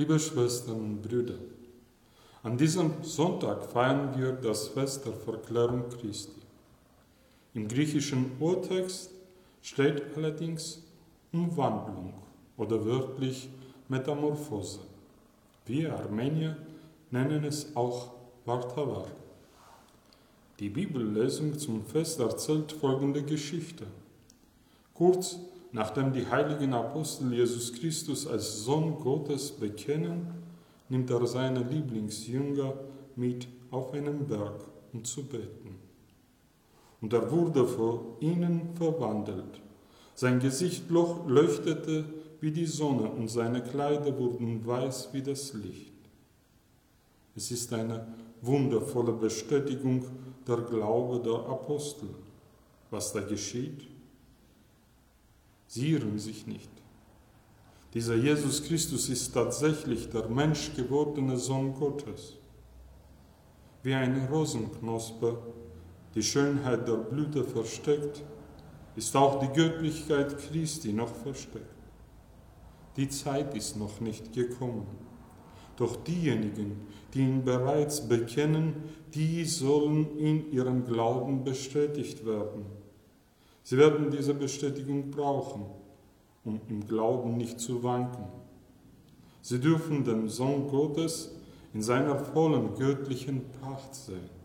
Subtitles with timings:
[0.00, 1.34] Liebe Schwestern und Brüder,
[2.42, 6.40] an diesem Sonntag feiern wir das Fest der Verklärung Christi.
[7.52, 9.10] Im griechischen Urtext
[9.60, 10.82] steht allerdings
[11.34, 12.14] Umwandlung
[12.56, 13.50] oder wörtlich
[13.88, 14.78] Metamorphose.
[15.66, 16.56] Wir Armenier
[17.10, 18.12] nennen es auch
[18.46, 19.08] Vartavar.
[20.60, 23.84] Die Bibellesung zum Fest erzählt folgende Geschichte.
[24.94, 25.36] Kurz
[25.72, 30.26] nachdem die heiligen Apostel Jesus Christus als Sohn Gottes bekennen,
[30.88, 32.74] nimmt er seine Lieblingsjünger
[33.16, 35.76] mit auf einen Berg, um zu beten.
[37.00, 39.60] Und er wurde vor ihnen verwandelt.
[40.14, 42.04] Sein Gesicht leuchtete
[42.40, 45.92] wie die Sonne und seine Kleider wurden weiß wie das Licht.
[47.36, 48.06] Es ist eine
[48.42, 50.04] wundervolle Bestätigung
[50.46, 52.08] der Glaube der Apostel.
[52.90, 53.86] Was da geschieht?
[55.72, 56.68] Sie irren sich nicht.
[57.94, 62.34] Dieser Jesus Christus ist tatsächlich der menschgewordene Sohn Gottes.
[63.84, 65.38] Wie eine Rosenknospe
[66.16, 68.20] die Schönheit der Blüte versteckt,
[68.96, 71.66] ist auch die Göttlichkeit Christi noch versteckt.
[72.96, 74.88] Die Zeit ist noch nicht gekommen.
[75.76, 76.80] Doch diejenigen,
[77.14, 78.74] die ihn bereits bekennen,
[79.14, 82.79] die sollen in ihrem Glauben bestätigt werden.
[83.62, 85.66] Sie werden diese Bestätigung brauchen,
[86.44, 88.24] um im Glauben nicht zu wanken.
[89.42, 91.34] Sie dürfen den Sohn Gottes
[91.72, 94.40] in seiner vollen göttlichen Pracht sehen.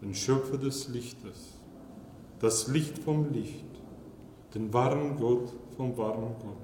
[0.00, 1.58] Den Schöpfer des Lichtes,
[2.38, 3.66] das Licht vom Licht,
[4.54, 6.56] den wahren Gott vom wahren Gott.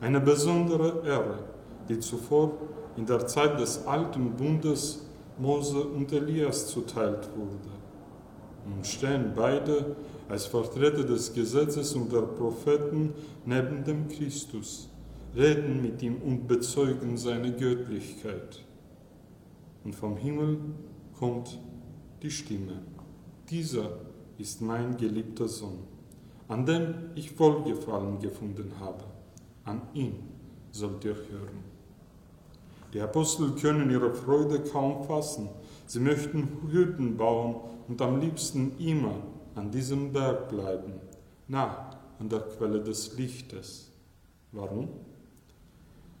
[0.00, 1.44] Eine besondere Ehre,
[1.88, 2.52] die zuvor
[2.96, 5.06] in der Zeit des alten Bundes
[5.38, 7.79] Mose und Elias zuteilt wurde.
[8.64, 9.96] Und stehen beide
[10.28, 13.12] als Vertreter des Gesetzes und der Propheten
[13.44, 14.88] neben dem Christus,
[15.34, 18.64] reden mit ihm und bezeugen seine Göttlichkeit.
[19.84, 20.58] Und vom Himmel
[21.18, 21.58] kommt
[22.22, 22.82] die Stimme.
[23.48, 23.98] Dieser
[24.38, 25.78] ist mein geliebter Sohn,
[26.48, 29.04] an dem ich Wohlgefallen gefunden habe
[29.70, 30.14] an ihn
[30.72, 31.69] sollt ihr hören.
[32.92, 35.48] Die Apostel können ihre Freude kaum fassen.
[35.86, 37.56] Sie möchten Hütten bauen
[37.88, 39.14] und am liebsten immer
[39.54, 40.94] an diesem Berg bleiben,
[41.48, 43.90] nah an der Quelle des Lichtes.
[44.52, 44.88] Warum?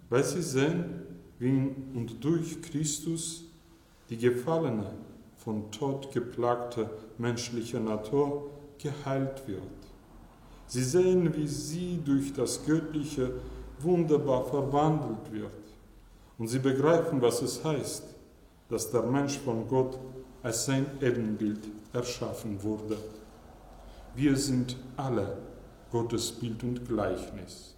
[0.08, 1.02] Weil sie sehen,
[1.38, 3.44] wie in und durch Christus
[4.08, 4.92] die gefallene,
[5.36, 9.62] von Tod geplagte menschliche Natur geheilt wird.
[10.66, 13.32] Sie sehen, wie sie durch das Göttliche
[13.80, 15.50] wunderbar verwandelt wird.
[16.40, 18.02] Und sie begreifen, was es heißt,
[18.70, 19.98] dass der Mensch von Gott
[20.42, 21.60] als sein Ebenbild
[21.92, 22.96] erschaffen wurde.
[24.14, 25.36] Wir sind alle
[25.90, 27.74] Gottes Bild und Gleichnis.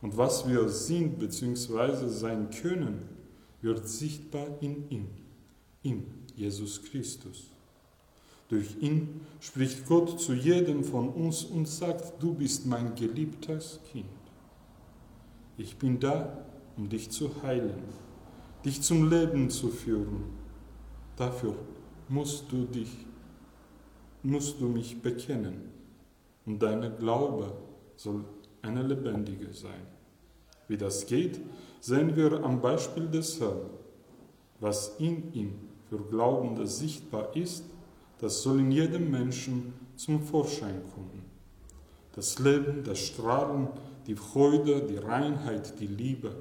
[0.00, 2.06] Und was wir sind bzw.
[2.06, 3.02] sein können,
[3.62, 5.08] wird sichtbar in ihm,
[5.82, 7.46] in Jesus Christus.
[8.48, 14.06] Durch ihn spricht Gott zu jedem von uns und sagt, du bist mein geliebtes Kind.
[15.56, 16.44] Ich bin da,
[16.78, 17.82] um dich zu heilen,
[18.64, 20.24] dich zum Leben zu führen.
[21.16, 21.54] Dafür
[22.08, 22.96] musst du dich,
[24.22, 25.70] musst du mich bekennen
[26.46, 27.52] und deine Glaube
[27.96, 28.24] soll
[28.62, 29.86] eine lebendige sein.
[30.68, 31.40] Wie das geht,
[31.80, 33.70] sehen wir am Beispiel des Herrn.
[34.60, 35.52] Was in ihm
[35.88, 37.64] für Glaubende sichtbar ist,
[38.18, 41.24] das soll in jedem Menschen zum Vorschein kommen.
[42.14, 43.68] Das Leben, das Strahlen,
[44.06, 46.34] die Freude, die Reinheit, die Liebe.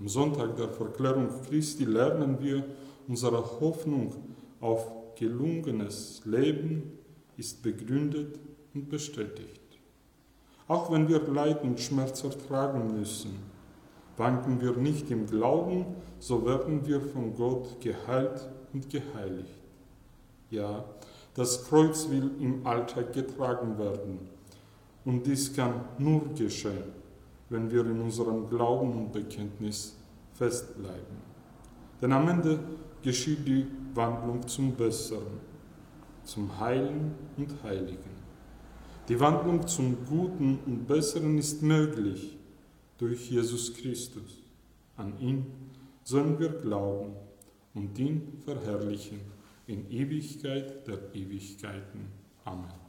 [0.00, 2.64] Am Sonntag der Verklärung Christi lernen wir,
[3.06, 4.14] unsere Hoffnung
[4.60, 6.98] auf gelungenes Leben
[7.36, 8.38] ist begründet
[8.74, 9.60] und bestätigt.
[10.66, 13.38] Auch wenn wir Leid und Schmerz ertragen müssen,
[14.16, 15.86] wanken wir nicht im Glauben,
[16.18, 19.62] so werden wir von Gott geheilt und geheiligt.
[20.50, 20.84] Ja,
[21.34, 24.20] das Kreuz will im Alltag getragen werden.
[25.04, 26.92] Und dies kann nur geschehen,
[27.48, 29.96] wenn wir in unserem Glauben und Bekenntnis
[30.32, 31.16] festbleiben.
[32.00, 32.58] Denn am Ende
[33.02, 35.40] geschieht die Wandlung zum Besseren,
[36.24, 38.14] zum Heilen und Heiligen.
[39.08, 42.36] Die Wandlung zum Guten und Besseren ist möglich
[42.98, 44.42] durch Jesus Christus.
[44.96, 45.46] An ihn
[46.02, 47.12] sollen wir glauben
[47.74, 49.20] und ihn verherrlichen
[49.66, 52.06] in Ewigkeit der Ewigkeiten.
[52.44, 52.83] Amen.